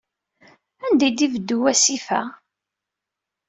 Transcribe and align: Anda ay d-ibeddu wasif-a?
Anda 0.85 1.03
ay 1.05 1.13
d-ibeddu 1.17 1.57
wasif-a? 1.61 2.21